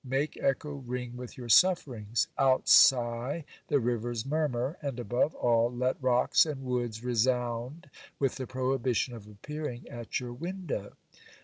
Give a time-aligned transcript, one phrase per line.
[0.03, 6.43] Make echo ring with your sufferings; outsigh the river's murmur; and, above al, let rocks
[6.43, 10.93] and woods resound with the prohibition of appearing at your window.